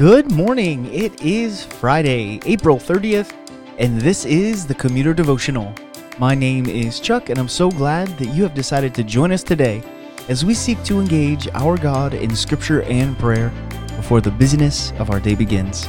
Good 0.00 0.32
morning. 0.32 0.86
It 0.94 1.22
is 1.22 1.62
Friday, 1.62 2.40
April 2.46 2.78
30th, 2.78 3.34
and 3.76 4.00
this 4.00 4.24
is 4.24 4.66
the 4.66 4.74
Commuter 4.74 5.12
Devotional. 5.12 5.74
My 6.18 6.34
name 6.34 6.64
is 6.64 7.00
Chuck, 7.00 7.28
and 7.28 7.38
I'm 7.38 7.50
so 7.50 7.70
glad 7.70 8.08
that 8.16 8.28
you 8.28 8.42
have 8.42 8.54
decided 8.54 8.94
to 8.94 9.04
join 9.04 9.30
us 9.30 9.42
today 9.42 9.82
as 10.30 10.42
we 10.42 10.54
seek 10.54 10.82
to 10.84 11.00
engage 11.00 11.48
our 11.48 11.76
God 11.76 12.14
in 12.14 12.34
scripture 12.34 12.80
and 12.84 13.18
prayer 13.18 13.52
before 13.96 14.22
the 14.22 14.30
busyness 14.30 14.92
of 14.92 15.10
our 15.10 15.20
day 15.20 15.34
begins. 15.34 15.86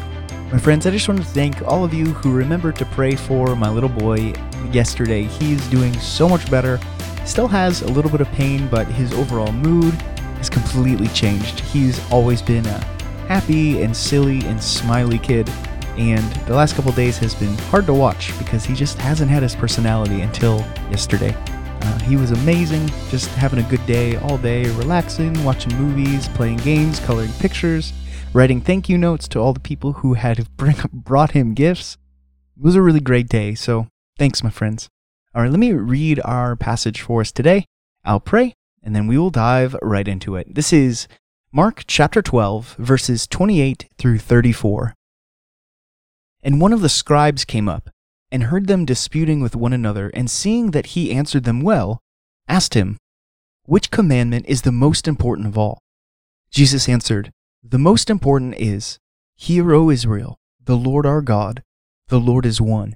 My 0.52 0.57
friends, 0.57 0.85
I 0.85 0.91
just 0.91 1.07
want 1.07 1.21
to 1.21 1.25
thank 1.27 1.62
all 1.62 1.85
of 1.85 1.93
you 1.93 2.07
who 2.07 2.34
remembered 2.34 2.75
to 2.80 2.85
pray 2.88 3.16
for 3.16 3.55
my 3.55 3.70
little 3.70 3.88
boy 3.88 4.34
yesterday. 4.73 5.23
He's 5.23 5.66
doing 5.70 5.98
so 6.02 6.27
much 6.27 6.52
better. 6.52 6.81
Still 7.23 7.48
has 7.48 7.81
a 7.81 7.88
little 7.88 8.12
bit 8.12 8.20
of 8.20 8.27
pain, 8.34 8.67
but 8.67 8.88
his 8.88 9.13
overall 9.13 9.53
mood 9.53 9.93
has 10.35 10.49
completely 10.49 11.07
changed. 11.07 11.62
He's 11.62 11.98
always 12.12 12.41
been 12.41 12.66
a 12.66 12.98
happy 13.31 13.81
and 13.81 13.95
silly 13.95 14.41
and 14.48 14.62
smiley 14.62 15.17
kid, 15.17 15.49
and 15.98 16.30
the 16.48 16.53
last 16.53 16.76
couple 16.76 16.91
days 16.91 17.17
has 17.17 17.34
been 17.34 17.58
hard 17.70 17.85
to 17.85 17.94
watch 17.94 18.38
because 18.38 18.66
he 18.66 18.73
just 18.73 18.98
hasn't 18.98 19.31
had 19.31 19.41
his 19.41 19.55
personality 19.55 20.20
until 20.20 20.58
yesterday. 20.89 21.34
Uh, 21.81 21.99
he 21.99 22.17
was 22.17 22.31
amazing, 22.31 22.86
just 23.09 23.30
having 23.30 23.63
a 23.63 23.70
good 23.70 23.86
day 23.86 24.17
all 24.17 24.38
day, 24.38 24.66
relaxing, 24.72 25.31
watching 25.45 25.73
movies, 25.77 26.27
playing 26.27 26.58
games, 26.58 26.99
coloring 26.99 27.31
pictures, 27.39 27.94
writing 28.34 28.59
thank 28.59 28.89
you 28.89 28.98
notes 28.98 29.30
to 29.30 29.39
all 29.39 29.53
the 29.53 29.61
people 29.61 29.94
who 29.94 30.16
had 30.16 30.45
bring, 30.58 30.75
brought 30.91 31.31
him 31.31 31.53
gifts. 31.53 31.98
It 32.58 32.63
was 32.63 32.75
a 32.75 32.81
really 32.81 33.00
great 33.00 33.30
day, 33.30 33.55
so 33.55 33.88
thanks, 34.20 34.44
my 34.44 34.50
friends. 34.50 34.89
All 35.34 35.41
right, 35.41 35.50
let 35.50 35.59
me 35.59 35.72
read 35.72 36.20
our 36.25 36.58
passage 36.58 37.00
for 37.00 37.22
us 37.22 37.31
today. 37.31 37.63
I'll 38.03 38.20
pray, 38.20 38.55
and 38.84 38.94
then 38.94 39.08
we 39.08 39.17
will 39.17 39.30
dive 39.30 39.73
right 39.81 40.05
into 40.05 40.36
it. 40.36 40.53
This 40.53 40.73
is 40.73 41.08
Mark 41.53 41.83
chapter 41.85 42.21
12, 42.21 42.75
verses 42.77 43.27
28 43.27 43.89
through 43.97 44.19
34. 44.19 44.94
And 46.41 46.61
one 46.61 46.71
of 46.71 46.80
the 46.80 46.88
scribes 46.88 47.43
came 47.43 47.67
up 47.67 47.89
and 48.31 48.43
heard 48.43 48.67
them 48.67 48.85
disputing 48.85 49.41
with 49.41 49.53
one 49.53 49.73
another, 49.73 50.08
and 50.13 50.31
seeing 50.31 50.71
that 50.71 50.95
he 50.95 51.11
answered 51.11 51.43
them 51.43 51.59
well, 51.59 51.99
asked 52.47 52.73
him, 52.73 52.95
Which 53.66 53.91
commandment 53.91 54.45
is 54.47 54.61
the 54.61 54.71
most 54.71 55.09
important 55.09 55.45
of 55.45 55.58
all? 55.58 55.80
Jesus 56.52 56.88
answered, 56.88 57.31
The 57.61 57.77
most 57.77 58.09
important 58.09 58.55
is, 58.55 58.97
Hear, 59.36 59.73
O 59.73 59.89
Israel, 59.89 60.38
the 60.63 60.77
Lord 60.77 61.05
our 61.05 61.21
God, 61.21 61.63
the 62.08 62.21
Lord 62.21 62.45
is 62.45 62.61
one. 62.61 62.95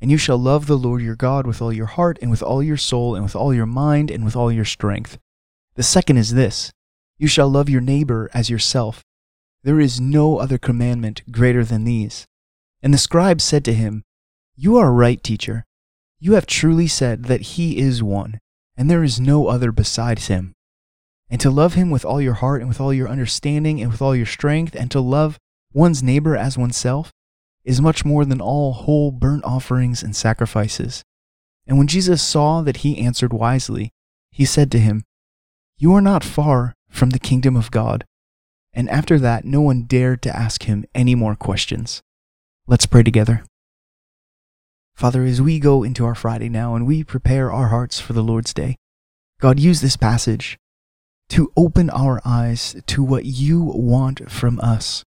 And 0.00 0.10
you 0.10 0.18
shall 0.18 0.38
love 0.38 0.66
the 0.66 0.76
Lord 0.76 1.02
your 1.02 1.14
God 1.14 1.46
with 1.46 1.62
all 1.62 1.72
your 1.72 1.86
heart, 1.86 2.18
and 2.20 2.32
with 2.32 2.42
all 2.42 2.64
your 2.64 2.76
soul, 2.76 3.14
and 3.14 3.22
with 3.22 3.36
all 3.36 3.54
your 3.54 3.64
mind, 3.64 4.10
and 4.10 4.24
with 4.24 4.34
all 4.34 4.50
your 4.50 4.64
strength. 4.64 5.18
The 5.76 5.84
second 5.84 6.16
is 6.16 6.34
this 6.34 6.72
you 7.22 7.28
shall 7.28 7.48
love 7.48 7.68
your 7.68 7.80
neighbor 7.80 8.28
as 8.34 8.50
yourself. 8.50 9.04
There 9.62 9.78
is 9.78 10.00
no 10.00 10.38
other 10.38 10.58
commandment 10.58 11.22
greater 11.30 11.64
than 11.64 11.84
these. 11.84 12.26
And 12.82 12.92
the 12.92 12.98
scribe 12.98 13.40
said 13.40 13.64
to 13.66 13.72
him, 13.72 14.02
You 14.56 14.76
are 14.76 14.92
right, 14.92 15.22
teacher. 15.22 15.64
You 16.18 16.32
have 16.32 16.46
truly 16.46 16.88
said 16.88 17.26
that 17.26 17.52
he 17.54 17.78
is 17.78 18.02
one, 18.02 18.40
and 18.76 18.90
there 18.90 19.04
is 19.04 19.20
no 19.20 19.46
other 19.46 19.70
besides 19.70 20.26
him. 20.26 20.52
And 21.30 21.40
to 21.40 21.48
love 21.48 21.74
him 21.74 21.90
with 21.90 22.04
all 22.04 22.20
your 22.20 22.34
heart 22.34 22.60
and 22.60 22.68
with 22.68 22.80
all 22.80 22.92
your 22.92 23.08
understanding 23.08 23.80
and 23.80 23.92
with 23.92 24.02
all 24.02 24.16
your 24.16 24.26
strength, 24.26 24.74
and 24.74 24.90
to 24.90 24.98
love 24.98 25.38
one's 25.72 26.02
neighbor 26.02 26.36
as 26.36 26.58
oneself, 26.58 27.12
is 27.64 27.80
much 27.80 28.04
more 28.04 28.24
than 28.24 28.40
all 28.40 28.72
whole 28.72 29.12
burnt 29.12 29.44
offerings 29.44 30.02
and 30.02 30.16
sacrifices. 30.16 31.04
And 31.68 31.78
when 31.78 31.86
Jesus 31.86 32.20
saw 32.20 32.62
that 32.62 32.78
he 32.78 32.98
answered 32.98 33.32
wisely, 33.32 33.92
he 34.32 34.44
said 34.44 34.72
to 34.72 34.80
him, 34.80 35.04
You 35.78 35.94
are 35.94 36.00
not 36.00 36.24
far 36.24 36.74
from 36.92 37.10
the 37.10 37.18
kingdom 37.18 37.56
of 37.56 37.70
God. 37.70 38.04
And 38.72 38.88
after 38.88 39.18
that, 39.18 39.44
no 39.44 39.60
one 39.60 39.82
dared 39.82 40.22
to 40.22 40.36
ask 40.36 40.64
him 40.64 40.84
any 40.94 41.14
more 41.14 41.34
questions. 41.34 42.02
Let's 42.66 42.86
pray 42.86 43.02
together. 43.02 43.44
Father, 44.94 45.24
as 45.24 45.42
we 45.42 45.58
go 45.58 45.82
into 45.82 46.04
our 46.04 46.14
Friday 46.14 46.48
now 46.48 46.74
and 46.74 46.86
we 46.86 47.02
prepare 47.02 47.50
our 47.50 47.68
hearts 47.68 47.98
for 47.98 48.12
the 48.12 48.22
Lord's 48.22 48.54
Day, 48.54 48.76
God, 49.40 49.58
use 49.58 49.80
this 49.80 49.96
passage 49.96 50.58
to 51.30 51.50
open 51.56 51.90
our 51.90 52.20
eyes 52.24 52.76
to 52.86 53.02
what 53.02 53.24
you 53.24 53.62
want 53.62 54.30
from 54.30 54.60
us. 54.60 55.02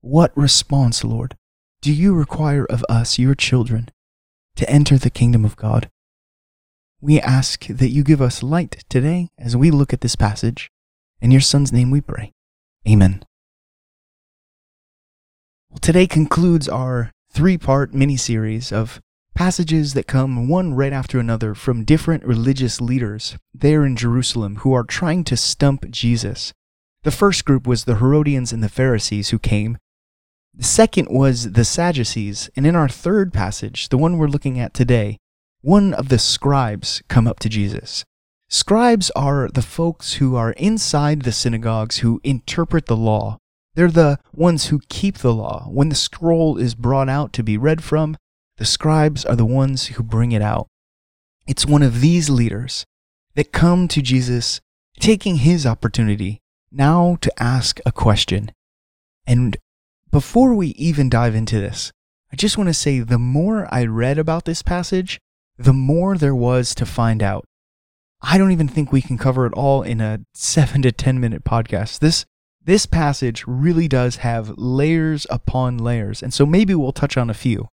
What 0.00 0.36
response, 0.36 1.04
Lord, 1.04 1.36
do 1.82 1.92
you 1.92 2.14
require 2.14 2.64
of 2.64 2.84
us, 2.88 3.18
your 3.18 3.34
children, 3.34 3.90
to 4.56 4.68
enter 4.68 4.98
the 4.98 5.10
kingdom 5.10 5.44
of 5.44 5.56
God? 5.56 5.88
We 7.00 7.20
ask 7.20 7.66
that 7.66 7.90
you 7.90 8.02
give 8.02 8.20
us 8.20 8.42
light 8.42 8.84
today 8.88 9.28
as 9.38 9.56
we 9.56 9.70
look 9.70 9.92
at 9.92 10.00
this 10.00 10.16
passage 10.16 10.70
in 11.20 11.30
your 11.30 11.40
Son's 11.40 11.72
name 11.72 11.90
we 11.90 12.00
pray. 12.00 12.32
Amen. 12.88 13.22
Well, 15.70 15.78
today 15.78 16.06
concludes 16.06 16.68
our 16.68 17.12
three 17.30 17.58
part 17.58 17.92
mini 17.92 18.16
series 18.16 18.72
of 18.72 19.00
passages 19.34 19.94
that 19.94 20.06
come 20.06 20.48
one 20.48 20.74
right 20.74 20.92
after 20.92 21.18
another 21.18 21.54
from 21.54 21.84
different 21.84 22.24
religious 22.24 22.80
leaders 22.80 23.36
there 23.54 23.84
in 23.84 23.94
Jerusalem 23.94 24.56
who 24.56 24.72
are 24.72 24.82
trying 24.82 25.24
to 25.24 25.36
stump 25.36 25.90
Jesus. 25.90 26.52
The 27.04 27.10
first 27.10 27.44
group 27.44 27.66
was 27.66 27.84
the 27.84 27.96
Herodians 27.96 28.52
and 28.52 28.64
the 28.64 28.68
Pharisees 28.68 29.30
who 29.30 29.38
came. 29.38 29.78
The 30.54 30.64
second 30.64 31.08
was 31.08 31.52
the 31.52 31.64
Sadducees. 31.64 32.50
And 32.56 32.66
in 32.66 32.74
our 32.74 32.88
third 32.88 33.32
passage, 33.32 33.90
the 33.90 33.98
one 33.98 34.18
we're 34.18 34.26
looking 34.26 34.58
at 34.58 34.74
today, 34.74 35.18
one 35.60 35.94
of 35.94 36.08
the 36.08 36.18
scribes 36.18 37.00
come 37.08 37.28
up 37.28 37.38
to 37.40 37.48
Jesus. 37.48 38.04
Scribes 38.50 39.10
are 39.10 39.50
the 39.52 39.60
folks 39.60 40.14
who 40.14 40.34
are 40.34 40.52
inside 40.52 41.22
the 41.22 41.32
synagogues 41.32 41.98
who 41.98 42.18
interpret 42.24 42.86
the 42.86 42.96
law. 42.96 43.36
They're 43.74 43.90
the 43.90 44.18
ones 44.32 44.66
who 44.66 44.80
keep 44.88 45.18
the 45.18 45.34
law. 45.34 45.68
When 45.68 45.90
the 45.90 45.94
scroll 45.94 46.56
is 46.56 46.74
brought 46.74 47.10
out 47.10 47.34
to 47.34 47.42
be 47.42 47.58
read 47.58 47.84
from, 47.84 48.16
the 48.56 48.64
scribes 48.64 49.26
are 49.26 49.36
the 49.36 49.44
ones 49.44 49.88
who 49.88 50.02
bring 50.02 50.32
it 50.32 50.40
out. 50.40 50.66
It's 51.46 51.66
one 51.66 51.82
of 51.82 52.00
these 52.00 52.30
leaders 52.30 52.86
that 53.34 53.52
come 53.52 53.86
to 53.88 54.00
Jesus 54.00 54.62
taking 54.98 55.36
his 55.36 55.66
opportunity 55.66 56.40
now 56.72 57.18
to 57.20 57.42
ask 57.42 57.80
a 57.84 57.92
question. 57.92 58.50
And 59.26 59.58
before 60.10 60.54
we 60.54 60.68
even 60.68 61.10
dive 61.10 61.34
into 61.34 61.60
this, 61.60 61.92
I 62.32 62.36
just 62.36 62.56
want 62.56 62.68
to 62.68 62.74
say 62.74 63.00
the 63.00 63.18
more 63.18 63.68
I 63.70 63.84
read 63.84 64.18
about 64.18 64.46
this 64.46 64.62
passage, 64.62 65.20
the 65.58 65.74
more 65.74 66.16
there 66.16 66.34
was 66.34 66.74
to 66.76 66.86
find 66.86 67.22
out. 67.22 67.44
I 68.20 68.36
don't 68.38 68.52
even 68.52 68.68
think 68.68 68.90
we 68.90 69.02
can 69.02 69.18
cover 69.18 69.46
it 69.46 69.52
all 69.54 69.82
in 69.82 70.00
a 70.00 70.20
seven 70.34 70.82
to 70.82 70.92
10 70.92 71.20
minute 71.20 71.44
podcast. 71.44 72.00
This, 72.00 72.26
this 72.64 72.86
passage 72.86 73.44
really 73.46 73.88
does 73.88 74.16
have 74.16 74.56
layers 74.58 75.26
upon 75.30 75.78
layers. 75.78 76.22
And 76.22 76.34
so 76.34 76.44
maybe 76.44 76.74
we'll 76.74 76.92
touch 76.92 77.16
on 77.16 77.30
a 77.30 77.34
few. 77.34 77.68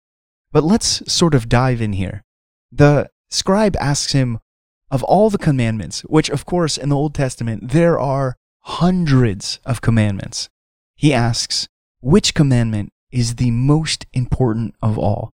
But 0.52 0.64
let's 0.64 1.10
sort 1.12 1.34
of 1.34 1.48
dive 1.48 1.80
in 1.80 1.94
here. 1.94 2.22
The 2.70 3.10
scribe 3.30 3.76
asks 3.80 4.12
him, 4.12 4.38
of 4.90 5.02
all 5.02 5.30
the 5.30 5.38
commandments, 5.38 6.02
which 6.02 6.30
of 6.30 6.46
course 6.46 6.76
in 6.78 6.88
the 6.88 6.96
Old 6.96 7.14
Testament 7.14 7.70
there 7.70 7.98
are 7.98 8.36
hundreds 8.60 9.58
of 9.64 9.80
commandments, 9.80 10.48
he 10.94 11.12
asks, 11.12 11.68
which 12.00 12.34
commandment 12.34 12.90
is 13.10 13.36
the 13.36 13.50
most 13.50 14.06
important 14.12 14.74
of 14.82 14.98
all? 14.98 15.30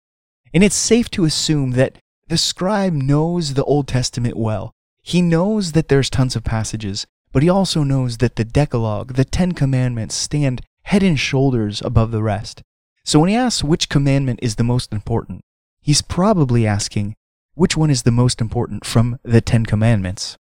And 0.54 0.64
it's 0.64 0.76
safe 0.76 1.10
to 1.12 1.26
assume 1.26 1.72
that 1.72 1.98
the 2.28 2.38
scribe 2.38 2.94
knows 2.94 3.56
the 3.56 3.64
Old 3.66 3.88
Testament 3.88 4.38
well. 4.38 4.72
He 5.10 5.24
knows 5.24 5.72
that 5.72 5.88
there's 5.88 6.08
tons 6.08 6.36
of 6.36 6.44
passages, 6.44 7.08
but 7.32 7.42
he 7.42 7.50
also 7.50 7.82
knows 7.82 8.18
that 8.18 8.36
the 8.36 8.46
Decalogue, 8.46 9.16
the 9.16 9.26
Ten 9.26 9.54
Commandments, 9.54 10.14
stand 10.14 10.62
head 10.84 11.02
and 11.02 11.20
shoulders 11.20 11.82
above 11.82 12.12
the 12.12 12.22
rest. 12.22 12.62
So 13.04 13.20
when 13.20 13.30
he 13.30 13.36
asks 13.36 13.64
which 13.64 13.90
commandment 13.90 14.40
is 14.44 14.58
the 14.58 14.64
most 14.64 14.94
important, 14.94 15.42
he's 15.82 16.04
probably 16.04 16.68
asking 16.68 17.16
which 17.56 17.76
one 17.76 17.90
is 17.90 18.04
the 18.04 18.12
most 18.12 18.40
important 18.40 18.86
from 18.86 19.18
the 19.24 19.42
Ten 19.42 19.66
Commandments. 19.66 20.38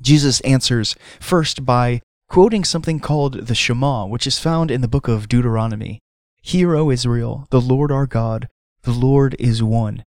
Jesus 0.00 0.40
answers 0.40 0.96
first 1.20 1.64
by 1.64 2.00
quoting 2.28 2.64
something 2.64 2.98
called 2.98 3.46
the 3.46 3.54
Shema, 3.54 4.06
which 4.06 4.26
is 4.26 4.40
found 4.40 4.72
in 4.72 4.80
the 4.80 4.88
book 4.88 5.06
of 5.06 5.28
Deuteronomy. 5.28 6.00
Hear, 6.42 6.74
O 6.74 6.90
Israel, 6.90 7.46
the 7.50 7.60
Lord 7.60 7.92
our 7.92 8.08
God, 8.08 8.48
the 8.82 8.90
Lord 8.90 9.36
is 9.38 9.62
one. 9.62 10.02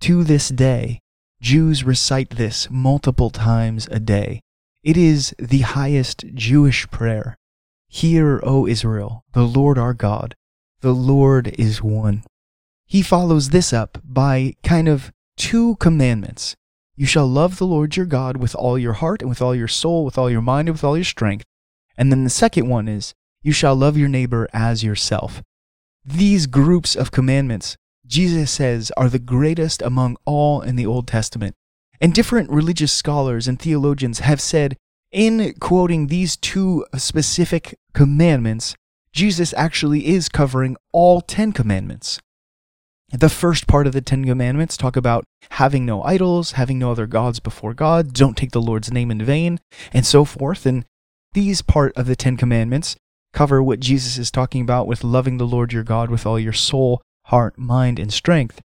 To 0.00 0.22
this 0.22 0.50
day, 0.50 1.00
Jews 1.42 1.82
recite 1.82 2.30
this 2.30 2.70
multiple 2.70 3.28
times 3.28 3.88
a 3.90 3.98
day. 3.98 4.40
It 4.84 4.96
is 4.96 5.34
the 5.40 5.62
highest 5.62 6.24
Jewish 6.34 6.88
prayer. 6.92 7.36
Hear, 7.88 8.40
O 8.44 8.68
Israel, 8.68 9.24
the 9.32 9.42
Lord 9.42 9.76
our 9.76 9.92
God, 9.92 10.36
the 10.82 10.92
Lord 10.94 11.48
is 11.58 11.82
one. 11.82 12.22
He 12.86 13.02
follows 13.02 13.50
this 13.50 13.72
up 13.72 13.98
by 14.04 14.54
kind 14.62 14.86
of 14.86 15.10
two 15.36 15.74
commandments. 15.76 16.54
You 16.94 17.06
shall 17.06 17.26
love 17.26 17.58
the 17.58 17.66
Lord 17.66 17.96
your 17.96 18.06
God 18.06 18.36
with 18.36 18.54
all 18.54 18.78
your 18.78 18.92
heart 18.92 19.20
and 19.20 19.28
with 19.28 19.42
all 19.42 19.54
your 19.54 19.66
soul, 19.66 20.04
with 20.04 20.16
all 20.16 20.30
your 20.30 20.42
mind 20.42 20.68
and 20.68 20.76
with 20.76 20.84
all 20.84 20.96
your 20.96 21.02
strength. 21.02 21.44
And 21.98 22.12
then 22.12 22.22
the 22.22 22.30
second 22.30 22.68
one 22.68 22.86
is, 22.86 23.14
you 23.42 23.50
shall 23.50 23.74
love 23.74 23.96
your 23.96 24.08
neighbor 24.08 24.48
as 24.52 24.84
yourself. 24.84 25.42
These 26.04 26.46
groups 26.46 26.94
of 26.94 27.10
commandments 27.10 27.76
Jesus 28.12 28.50
says 28.50 28.92
are 28.94 29.08
the 29.08 29.18
greatest 29.18 29.80
among 29.80 30.18
all 30.26 30.60
in 30.60 30.76
the 30.76 30.84
Old 30.84 31.08
Testament. 31.08 31.54
And 31.98 32.12
different 32.12 32.50
religious 32.50 32.92
scholars 32.92 33.48
and 33.48 33.58
theologians 33.58 34.18
have 34.18 34.38
said, 34.38 34.76
in 35.10 35.54
quoting 35.60 36.08
these 36.08 36.36
two 36.36 36.84
specific 36.94 37.74
commandments, 37.94 38.74
Jesus 39.14 39.54
actually 39.56 40.08
is 40.08 40.28
covering 40.28 40.76
all 40.92 41.22
10 41.22 41.52
commandments. 41.52 42.20
The 43.12 43.30
first 43.30 43.66
part 43.66 43.86
of 43.86 43.94
the 43.94 44.02
Ten 44.02 44.26
Commandments 44.26 44.76
talk 44.76 44.94
about 44.94 45.24
having 45.52 45.86
no 45.86 46.02
idols, 46.02 46.52
having 46.52 46.78
no 46.78 46.90
other 46.90 47.06
gods 47.06 47.40
before 47.40 47.72
God, 47.72 48.12
don't 48.12 48.36
take 48.36 48.52
the 48.52 48.60
Lord's 48.60 48.92
name 48.92 49.10
in 49.10 49.24
vain, 49.24 49.58
and 49.90 50.04
so 50.04 50.26
forth. 50.26 50.66
And 50.66 50.84
these 51.32 51.62
part 51.62 51.96
of 51.96 52.04
the 52.04 52.16
Ten 52.16 52.36
Commandments 52.36 52.94
cover 53.32 53.62
what 53.62 53.80
Jesus 53.80 54.18
is 54.18 54.30
talking 54.30 54.60
about 54.60 54.86
with 54.86 55.02
loving 55.02 55.38
the 55.38 55.46
Lord 55.46 55.72
your 55.72 55.82
God 55.82 56.10
with 56.10 56.26
all 56.26 56.38
your 56.38 56.52
soul, 56.52 57.00
heart, 57.32 57.58
mind, 57.58 57.98
and 57.98 58.12
strength. 58.12 58.60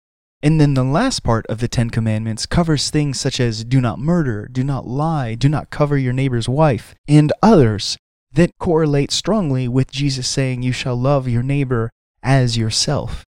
And 0.41 0.59
then 0.59 0.73
the 0.73 0.85
last 0.85 1.19
part 1.19 1.45
of 1.47 1.59
the 1.59 1.67
Ten 1.67 1.89
Commandments 1.89 2.45
covers 2.45 2.89
things 2.89 3.19
such 3.19 3.39
as 3.41 3.65
do 3.65 3.81
not 3.81 3.99
murder, 3.99 4.49
do 4.49 4.63
not 4.63 4.87
lie, 4.87 5.35
do 5.35 5.49
not 5.49 5.69
cover 5.69 5.97
your 5.97 6.13
neighbor's 6.13 6.47
wife, 6.47 6.95
and 7.05 7.33
others 7.43 7.97
that 8.31 8.57
correlate 8.59 9.11
strongly 9.11 9.67
with 9.67 9.91
Jesus 9.91 10.27
saying, 10.29 10.63
You 10.63 10.71
shall 10.71 10.95
love 10.95 11.27
your 11.27 11.43
neighbor 11.43 11.91
as 12.23 12.57
yourself. 12.57 13.25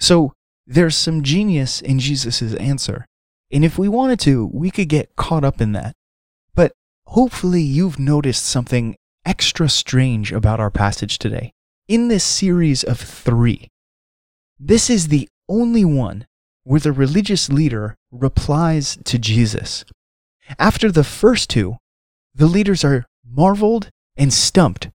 So 0.00 0.32
there's 0.66 0.96
some 0.96 1.22
genius 1.22 1.80
in 1.80 2.00
Jesus' 2.00 2.54
answer. 2.54 3.06
And 3.52 3.64
if 3.64 3.78
we 3.78 3.88
wanted 3.88 4.18
to, 4.20 4.50
we 4.52 4.72
could 4.72 4.88
get 4.88 5.14
caught 5.14 5.44
up 5.44 5.60
in 5.60 5.70
that. 5.72 5.92
But 6.54 6.72
hopefully, 7.06 7.62
you've 7.62 8.00
noticed 8.00 8.44
something 8.44 8.96
extra 9.24 9.68
strange 9.68 10.32
about 10.32 10.58
our 10.58 10.70
passage 10.70 11.18
today. 11.18 11.52
In 11.86 12.08
this 12.08 12.24
series 12.24 12.82
of 12.82 12.98
three, 12.98 13.68
this 14.58 14.88
is 14.88 15.08
the 15.08 15.28
only 15.48 15.84
one 15.84 16.26
where 16.62 16.80
the 16.80 16.92
religious 16.92 17.48
leader 17.50 17.96
replies 18.10 18.98
to 19.04 19.18
Jesus. 19.18 19.84
After 20.58 20.90
the 20.90 21.04
first 21.04 21.50
two, 21.50 21.76
the 22.34 22.46
leaders 22.46 22.84
are 22.84 23.06
marveled 23.24 23.90
and 24.16 24.32
stumped. 24.32 24.90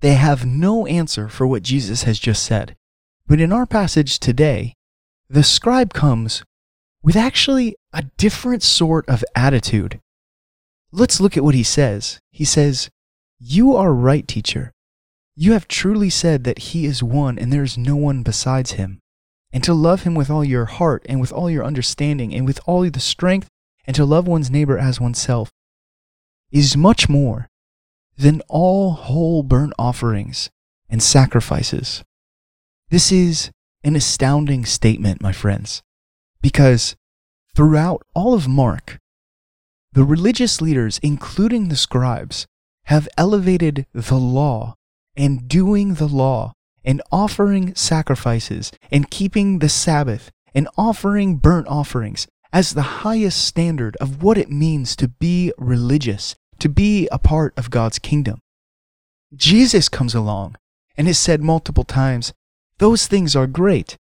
They 0.00 0.14
have 0.14 0.46
no 0.46 0.86
answer 0.86 1.28
for 1.28 1.46
what 1.46 1.62
Jesus 1.62 2.04
has 2.04 2.18
just 2.18 2.44
said. 2.44 2.76
But 3.26 3.40
in 3.40 3.52
our 3.52 3.66
passage 3.66 4.18
today, 4.18 4.74
the 5.28 5.42
scribe 5.42 5.92
comes 5.92 6.42
with 7.02 7.16
actually 7.16 7.76
a 7.92 8.04
different 8.16 8.62
sort 8.62 9.08
of 9.08 9.24
attitude. 9.34 10.00
Let's 10.90 11.20
look 11.20 11.36
at 11.36 11.44
what 11.44 11.54
he 11.54 11.62
says. 11.62 12.18
He 12.32 12.44
says, 12.44 12.88
You 13.38 13.76
are 13.76 13.92
right, 13.92 14.26
teacher. 14.26 14.72
You 15.34 15.52
have 15.52 15.68
truly 15.68 16.10
said 16.10 16.44
that 16.44 16.58
he 16.58 16.84
is 16.84 17.02
one 17.02 17.38
and 17.38 17.52
there 17.52 17.62
is 17.62 17.78
no 17.78 17.96
one 17.96 18.22
besides 18.22 18.72
him. 18.72 19.00
And 19.52 19.64
to 19.64 19.74
love 19.74 20.02
him 20.02 20.14
with 20.14 20.30
all 20.30 20.44
your 20.44 20.66
heart 20.66 21.04
and 21.08 21.20
with 21.20 21.32
all 21.32 21.50
your 21.50 21.64
understanding 21.64 22.34
and 22.34 22.46
with 22.46 22.60
all 22.66 22.88
the 22.88 23.00
strength 23.00 23.48
and 23.86 23.96
to 23.96 24.04
love 24.04 24.28
one's 24.28 24.50
neighbor 24.50 24.78
as 24.78 25.00
oneself 25.00 25.50
is 26.52 26.76
much 26.76 27.08
more 27.08 27.48
than 28.16 28.42
all 28.48 28.92
whole 28.92 29.42
burnt 29.42 29.72
offerings 29.78 30.50
and 30.88 31.02
sacrifices. 31.02 32.04
This 32.90 33.10
is 33.10 33.50
an 33.82 33.96
astounding 33.96 34.64
statement, 34.64 35.22
my 35.22 35.32
friends, 35.32 35.82
because 36.42 36.96
throughout 37.56 38.02
all 38.14 38.34
of 38.34 38.46
Mark, 38.46 38.98
the 39.92 40.04
religious 40.04 40.60
leaders, 40.60 41.00
including 41.02 41.68
the 41.68 41.76
scribes, 41.76 42.46
have 42.84 43.08
elevated 43.16 43.86
the 43.92 44.16
law 44.16 44.74
and 45.16 45.48
doing 45.48 45.94
the 45.94 46.08
law 46.08 46.52
and 46.84 47.02
offering 47.12 47.74
sacrifices 47.74 48.72
and 48.90 49.10
keeping 49.10 49.58
the 49.58 49.68
Sabbath 49.68 50.30
and 50.54 50.68
offering 50.76 51.36
burnt 51.36 51.68
offerings 51.68 52.26
as 52.52 52.74
the 52.74 53.02
highest 53.02 53.44
standard 53.44 53.96
of 53.96 54.22
what 54.22 54.38
it 54.38 54.50
means 54.50 54.96
to 54.96 55.08
be 55.08 55.52
religious, 55.56 56.34
to 56.58 56.68
be 56.68 57.08
a 57.12 57.18
part 57.18 57.52
of 57.56 57.70
God's 57.70 57.98
kingdom. 57.98 58.40
Jesus 59.34 59.88
comes 59.88 60.14
along 60.14 60.56
and 60.96 61.06
has 61.06 61.18
said 61.18 61.42
multiple 61.42 61.84
times 61.84 62.32
those 62.78 63.06
things 63.06 63.36
are 63.36 63.46
great, 63.46 63.96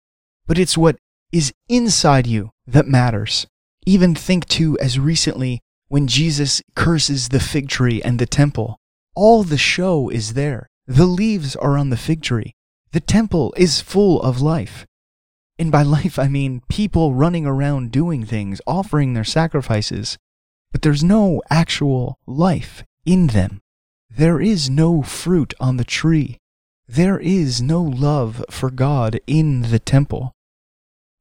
but 0.46 0.58
it's 0.58 0.76
what 0.76 0.96
is 1.32 1.52
inside 1.68 2.26
you 2.26 2.50
that 2.66 2.86
matters. 2.86 3.46
Even 3.84 4.14
think 4.14 4.46
too 4.46 4.78
as 4.80 4.98
recently 4.98 5.60
when 5.88 6.06
Jesus 6.06 6.62
curses 6.74 7.28
the 7.28 7.40
fig 7.40 7.68
tree 7.68 8.02
and 8.02 8.18
the 8.18 8.26
temple. 8.26 8.78
All 9.14 9.42
the 9.42 9.58
show 9.58 10.08
is 10.08 10.34
there. 10.34 10.68
The 10.86 11.06
leaves 11.06 11.56
are 11.56 11.76
on 11.76 11.90
the 11.90 11.96
fig 11.96 12.22
tree. 12.22 12.54
The 12.92 13.00
temple 13.00 13.52
is 13.56 13.80
full 13.80 14.22
of 14.22 14.40
life. 14.40 14.86
And 15.58 15.72
by 15.72 15.82
life, 15.98 16.18
I 16.18 16.28
mean 16.28 16.62
people 16.68 17.14
running 17.14 17.46
around 17.46 17.90
doing 17.90 18.24
things, 18.24 18.60
offering 18.66 19.14
their 19.14 19.24
sacrifices. 19.24 20.16
But 20.72 20.82
there's 20.82 21.02
no 21.02 21.42
actual 21.50 22.18
life 22.26 22.84
in 23.04 23.28
them. 23.28 23.60
There 24.10 24.40
is 24.40 24.70
no 24.70 25.02
fruit 25.02 25.54
on 25.58 25.76
the 25.76 25.84
tree. 25.84 26.38
There 26.88 27.18
is 27.18 27.60
no 27.60 27.82
love 27.82 28.44
for 28.48 28.70
God 28.70 29.20
in 29.26 29.62
the 29.62 29.78
temple. 29.78 30.32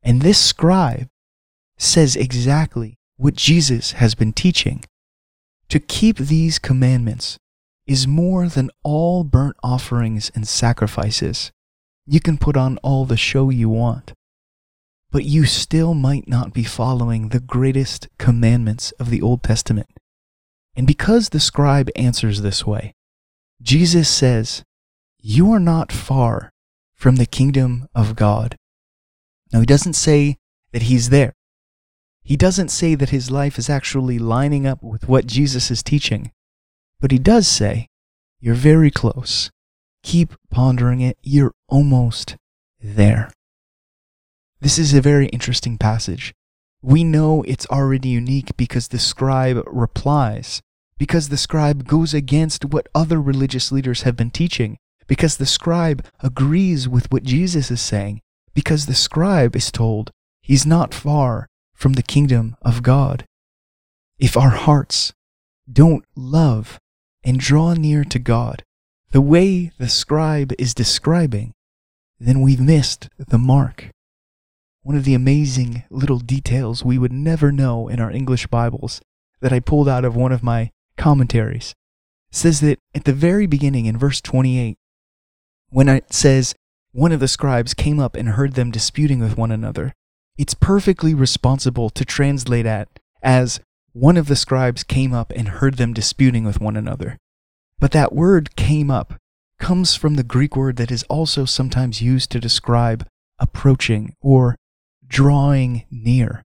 And 0.03 0.21
this 0.21 0.37
scribe 0.37 1.07
says 1.77 2.15
exactly 2.15 2.95
what 3.17 3.35
Jesus 3.35 3.93
has 3.93 4.13
been 4.13 4.33
teaching. 4.33 4.83
To 5.69 5.79
keep 5.79 6.17
these 6.17 6.59
commandments 6.59 7.37
is 7.87 8.07
more 8.07 8.47
than 8.47 8.71
all 8.83 9.23
burnt 9.23 9.55
offerings 9.63 10.31
and 10.33 10.47
sacrifices. 10.47 11.51
You 12.05 12.19
can 12.19 12.37
put 12.37 12.57
on 12.57 12.77
all 12.77 13.05
the 13.05 13.17
show 13.17 13.49
you 13.49 13.69
want, 13.69 14.13
but 15.11 15.25
you 15.25 15.45
still 15.45 15.93
might 15.93 16.27
not 16.27 16.53
be 16.53 16.63
following 16.63 17.29
the 17.29 17.39
greatest 17.39 18.07
commandments 18.17 18.91
of 18.93 19.09
the 19.09 19.21
Old 19.21 19.43
Testament. 19.43 19.87
And 20.75 20.85
because 20.85 21.29
the 21.29 21.39
scribe 21.39 21.89
answers 21.95 22.41
this 22.41 22.65
way, 22.65 22.93
Jesus 23.61 24.09
says, 24.09 24.63
you 25.19 25.51
are 25.51 25.59
not 25.59 25.91
far 25.91 26.51
from 26.95 27.15
the 27.15 27.25
kingdom 27.25 27.87
of 27.95 28.15
God. 28.15 28.55
Now, 29.51 29.59
he 29.59 29.65
doesn't 29.65 29.93
say 29.93 30.37
that 30.71 30.83
he's 30.83 31.09
there. 31.09 31.33
He 32.21 32.35
doesn't 32.35 32.69
say 32.69 32.95
that 32.95 33.09
his 33.09 33.31
life 33.31 33.57
is 33.57 33.69
actually 33.69 34.19
lining 34.19 34.67
up 34.67 34.83
with 34.83 35.07
what 35.07 35.27
Jesus 35.27 35.71
is 35.71 35.81
teaching. 35.81 36.31
But 36.99 37.11
he 37.11 37.19
does 37.19 37.47
say, 37.47 37.87
You're 38.39 38.55
very 38.55 38.91
close. 38.91 39.51
Keep 40.03 40.33
pondering 40.51 41.01
it. 41.01 41.17
You're 41.21 41.53
almost 41.67 42.35
there. 42.81 43.31
This 44.61 44.79
is 44.79 44.93
a 44.93 45.01
very 45.01 45.27
interesting 45.27 45.77
passage. 45.77 46.33
We 46.81 47.03
know 47.03 47.43
it's 47.43 47.65
already 47.67 48.09
unique 48.09 48.55
because 48.57 48.89
the 48.89 48.99
scribe 48.99 49.63
replies, 49.65 50.61
because 50.97 51.29
the 51.29 51.37
scribe 51.37 51.87
goes 51.87 52.13
against 52.13 52.65
what 52.65 52.87
other 52.93 53.19
religious 53.19 53.71
leaders 53.71 54.03
have 54.03 54.15
been 54.15 54.31
teaching 54.31 54.77
because 55.07 55.37
the 55.37 55.45
scribe 55.45 56.05
agrees 56.21 56.87
with 56.87 57.11
what 57.11 57.23
Jesus 57.23 57.69
is 57.69 57.81
saying, 57.81 58.21
because 58.53 58.85
the 58.85 58.95
scribe 58.95 59.55
is 59.55 59.71
told 59.71 60.11
he's 60.41 60.65
not 60.65 60.93
far 60.93 61.47
from 61.73 61.93
the 61.93 62.03
kingdom 62.03 62.55
of 62.61 62.83
God. 62.83 63.25
If 64.17 64.37
our 64.37 64.51
hearts 64.51 65.13
don't 65.71 66.05
love 66.15 66.79
and 67.25 67.39
draw 67.39 67.73
near 67.73 68.03
to 68.05 68.19
God 68.19 68.63
the 69.11 69.21
way 69.21 69.71
the 69.77 69.89
scribe 69.89 70.53
is 70.59 70.73
describing, 70.73 71.53
then 72.19 72.41
we've 72.41 72.61
missed 72.61 73.09
the 73.17 73.37
mark. 73.37 73.89
One 74.83 74.95
of 74.95 75.05
the 75.05 75.15
amazing 75.15 75.83
little 75.89 76.19
details 76.19 76.85
we 76.85 76.97
would 76.97 77.11
never 77.11 77.51
know 77.51 77.87
in 77.87 77.99
our 77.99 78.11
English 78.11 78.47
Bibles 78.47 79.01
that 79.41 79.51
I 79.51 79.59
pulled 79.59 79.89
out 79.89 80.05
of 80.05 80.15
one 80.15 80.31
of 80.31 80.43
my 80.43 80.71
commentaries 80.97 81.73
says 82.29 82.59
that 82.59 82.77
at 82.93 83.05
the 83.05 83.13
very 83.13 83.47
beginning 83.47 83.85
in 83.85 83.97
verse 83.97 84.21
28, 84.21 84.77
when 85.69 85.87
it 85.89 86.13
says, 86.13 86.53
one 86.91 87.11
of 87.11 87.19
the 87.19 87.27
scribes 87.27 87.73
came 87.73 87.99
up 87.99 88.15
and 88.15 88.29
heard 88.29 88.53
them 88.53 88.71
disputing 88.71 89.19
with 89.19 89.37
one 89.37 89.51
another, 89.51 89.93
it's 90.37 90.53
perfectly 90.53 91.13
responsible 91.13 91.89
to 91.89 92.05
translate 92.05 92.65
that 92.65 92.89
as 93.23 93.59
one 93.95 94.17
of 94.17 94.27
the 94.27 94.35
scribes 94.35 94.83
came 94.83 95.13
up 95.13 95.31
and 95.37 95.47
heard 95.47 95.77
them 95.77 95.93
disputing 95.93 96.43
with 96.43 96.59
one 96.59 96.75
another. 96.75 97.17
But 97.79 97.93
that 97.93 98.13
word 98.13 98.57
came 98.57 98.91
up 98.91 99.13
comes 99.57 99.95
from 99.95 100.15
the 100.15 100.23
Greek 100.23 100.57
word 100.57 100.75
that 100.75 100.91
is 100.91 101.03
also 101.03 101.45
sometimes 101.45 102.01
used 102.01 102.29
to 102.31 102.41
describe 102.41 103.07
approaching 103.39 104.13
or 104.19 104.57
drawing 105.07 105.85
near. 105.89 106.43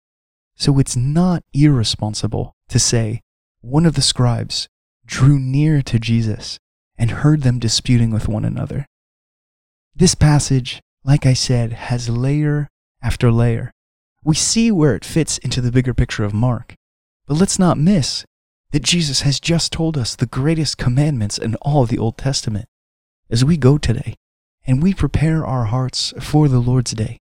So 0.55 0.79
it's 0.79 0.95
not 0.95 1.43
irresponsible 1.53 2.55
to 2.69 2.79
say 2.79 3.21
one 3.61 3.87
of 3.87 3.97
the 3.97 4.03
scribes 4.03 4.69
drew 5.05 5.41
near 5.41 5.83
to 5.83 5.99
Jesus 5.99 6.61
and 6.97 7.11
heard 7.11 7.43
them 7.43 7.59
disputing 7.59 8.13
with 8.13 8.29
one 8.29 8.45
another. 8.45 8.87
This 9.97 10.15
passage, 10.15 10.81
like 11.03 11.27
I 11.27 11.35
said, 11.35 11.73
has 11.73 12.09
layer 12.09 12.69
after 13.03 13.33
layer. 13.33 13.73
We 14.23 14.37
see 14.37 14.71
where 14.71 14.95
it 14.95 15.05
fits 15.05 15.39
into 15.39 15.61
the 15.61 15.73
bigger 15.73 15.93
picture 15.93 16.23
of 16.23 16.33
Mark. 16.33 16.77
But 17.33 17.39
let's 17.39 17.59
not 17.59 17.79
miss 17.79 18.27
that 18.73 18.83
Jesus 18.83 19.23
has 19.23 19.41
just 19.41 19.73
told 19.73 19.97
us 19.97 20.15
the 20.15 20.27
greatest 20.27 20.77
commandments 20.77 21.39
in 21.39 21.55
all 21.63 21.87
the 21.87 21.97
Old 21.97 22.19
Testament. 22.19 22.67
As 23.31 23.43
we 23.43 23.57
go 23.57 23.79
today 23.79 24.17
and 24.67 24.83
we 24.83 24.93
prepare 24.93 25.47
our 25.47 25.65
hearts 25.65 26.13
for 26.21 26.47
the 26.47 26.59
Lord's 26.59 26.93
Day, 26.93 27.17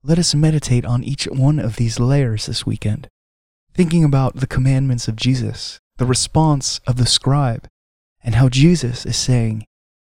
let 0.00 0.16
us 0.16 0.32
meditate 0.32 0.86
on 0.86 1.02
each 1.02 1.24
one 1.24 1.58
of 1.58 1.74
these 1.74 1.98
layers 1.98 2.46
this 2.46 2.64
weekend, 2.64 3.08
thinking 3.74 4.04
about 4.04 4.36
the 4.36 4.46
commandments 4.46 5.08
of 5.08 5.16
Jesus, 5.16 5.80
the 5.96 6.06
response 6.06 6.80
of 6.86 6.96
the 6.96 7.04
scribe, 7.04 7.66
and 8.22 8.36
how 8.36 8.48
Jesus 8.48 9.04
is 9.04 9.16
saying, 9.16 9.64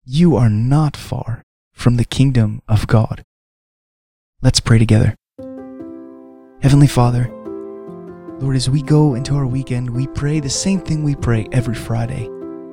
you 0.04 0.36
are 0.36 0.48
not 0.48 0.96
far 0.96 1.42
from 1.72 1.96
the 1.96 2.04
kingdom 2.04 2.62
of 2.68 2.86
God. 2.86 3.24
Let's 4.40 4.60
pray 4.60 4.78
together. 4.78 5.16
Heavenly 6.62 6.86
Father, 6.86 7.35
Lord, 8.38 8.54
as 8.54 8.68
we 8.68 8.82
go 8.82 9.14
into 9.14 9.34
our 9.34 9.46
weekend, 9.46 9.88
we 9.88 10.06
pray 10.08 10.40
the 10.40 10.50
same 10.50 10.80
thing 10.80 11.02
we 11.02 11.14
pray 11.14 11.48
every 11.52 11.74
Friday. 11.74 12.28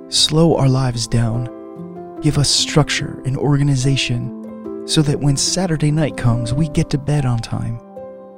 Slow 0.10 0.58
our 0.58 0.67
lives 0.67 1.08
down. 1.08 2.20
Give 2.20 2.38
us 2.38 2.50
structure 2.50 3.22
and 3.25 3.38
organization 3.38 4.84
so 4.86 5.01
that 5.03 5.22
when 5.22 5.38
Saturday 5.38 5.89
night 5.89 6.17
comes, 6.17 6.53
we 6.53 6.67
get 6.67 6.89
to 6.89 6.98
bed 6.98 7.25
on 7.25 7.39
time. 7.39 7.77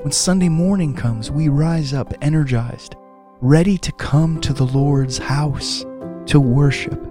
When 0.03 0.11
Sunday 0.11 0.49
morning 0.49 0.93
comes, 0.93 1.31
we 1.31 1.49
rise 1.49 1.95
up 1.95 2.13
energized, 2.21 2.95
ready 3.41 3.79
to 3.79 3.91
come 3.93 4.39
to 4.41 4.53
the 4.53 4.67
Lord's 4.67 5.17
house 5.17 5.83
to 6.27 6.39
worship, 6.39 7.03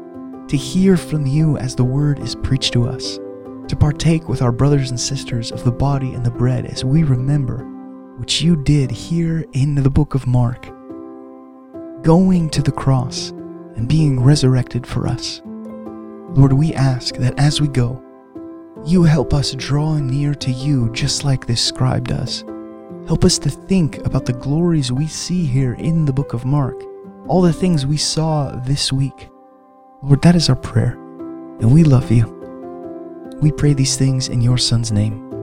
to 0.46 0.56
hear 0.56 0.96
from 0.96 1.26
you 1.26 1.56
as 1.58 1.74
the 1.74 1.82
word 1.82 2.20
is 2.20 2.36
preached 2.36 2.72
to 2.74 2.86
us, 2.86 3.18
to 3.66 3.74
partake 3.74 4.28
with 4.28 4.42
our 4.42 4.52
brothers 4.52 4.90
and 4.90 5.00
sisters 5.00 5.50
of 5.50 5.64
the 5.64 5.72
body 5.72 6.14
and 6.14 6.24
the 6.24 6.30
bread 6.30 6.66
as 6.66 6.84
we 6.84 7.02
remember 7.02 7.68
which 8.16 8.42
you 8.42 8.56
did 8.56 8.90
here 8.90 9.44
in 9.52 9.74
the 9.74 9.90
book 9.90 10.14
of 10.14 10.26
Mark, 10.26 10.66
going 12.02 12.48
to 12.50 12.62
the 12.62 12.72
cross 12.72 13.30
and 13.76 13.88
being 13.88 14.20
resurrected 14.20 14.86
for 14.86 15.06
us. 15.06 15.42
Lord, 15.44 16.52
we 16.52 16.74
ask 16.74 17.16
that 17.16 17.38
as 17.38 17.60
we 17.60 17.68
go, 17.68 18.00
you 18.84 19.02
help 19.02 19.34
us 19.34 19.54
draw 19.54 19.96
near 19.96 20.34
to 20.34 20.50
you 20.50 20.90
just 20.92 21.24
like 21.24 21.46
this 21.46 21.64
scribe 21.64 22.06
does. 22.06 22.44
Help 23.06 23.24
us 23.24 23.38
to 23.38 23.50
think 23.50 23.98
about 24.06 24.26
the 24.26 24.32
glories 24.32 24.92
we 24.92 25.06
see 25.06 25.44
here 25.44 25.74
in 25.74 26.04
the 26.04 26.12
book 26.12 26.34
of 26.34 26.44
Mark, 26.44 26.80
all 27.26 27.42
the 27.42 27.52
things 27.52 27.86
we 27.86 27.96
saw 27.96 28.50
this 28.64 28.92
week. 28.92 29.28
Lord, 30.02 30.22
that 30.22 30.36
is 30.36 30.48
our 30.48 30.56
prayer, 30.56 30.92
and 31.60 31.72
we 31.72 31.82
love 31.82 32.10
you. 32.10 32.30
We 33.40 33.50
pray 33.50 33.72
these 33.72 33.96
things 33.96 34.28
in 34.28 34.40
your 34.40 34.58
Son's 34.58 34.92
name. 34.92 35.33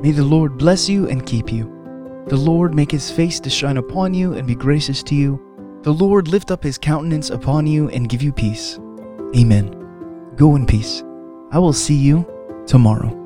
May 0.00 0.12
the 0.12 0.24
Lord 0.24 0.58
bless 0.58 0.88
you 0.88 1.08
and 1.08 1.26
keep 1.26 1.52
you. 1.52 1.64
The 2.28 2.36
Lord 2.36 2.72
make 2.72 2.90
his 2.90 3.10
face 3.10 3.40
to 3.40 3.50
shine 3.50 3.78
upon 3.78 4.14
you 4.14 4.34
and 4.34 4.46
be 4.46 4.54
gracious 4.54 5.02
to 5.04 5.14
you. 5.14 5.40
The 5.82 5.92
Lord 5.92 6.28
lift 6.28 6.52
up 6.52 6.62
his 6.62 6.78
countenance 6.78 7.30
upon 7.30 7.66
you 7.66 7.88
and 7.88 8.08
give 8.08 8.22
you 8.22 8.32
peace. 8.32 8.78
Amen. 9.36 9.74
Go 10.36 10.54
in 10.54 10.66
peace. 10.66 11.02
I 11.50 11.58
will 11.58 11.72
see 11.72 11.96
you 11.96 12.24
tomorrow. 12.66 13.17